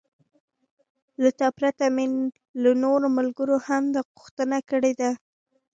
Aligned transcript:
له 1.21 1.29
تا 1.39 1.47
پرته 1.57 1.85
مې 1.95 2.05
له 2.61 2.71
نورو 2.83 3.07
ملګرو 3.17 3.55
هم 3.67 3.83
دا 3.93 4.01
غوښتنه 4.19 4.57
کړې 4.69 4.93
ده. 4.99 5.11